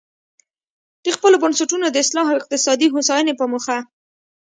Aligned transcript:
د 1.03 1.05
خپلو 1.15 1.35
بنسټونو 1.43 1.85
د 1.89 1.95
اصلاح 2.03 2.27
او 2.29 2.39
اقتصادي 2.41 2.87
هوساینې 2.93 3.33
په 3.39 3.45
موخه. 3.51 3.77